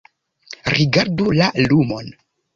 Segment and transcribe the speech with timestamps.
[0.75, 2.11] Rigardu la lumon